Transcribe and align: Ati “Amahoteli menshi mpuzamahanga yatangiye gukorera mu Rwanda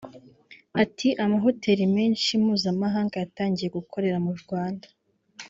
Ati 0.83 1.07
“Amahoteli 1.23 1.85
menshi 1.95 2.31
mpuzamahanga 2.43 3.15
yatangiye 3.23 3.69
gukorera 3.77 4.17
mu 4.25 4.33
Rwanda 4.41 4.87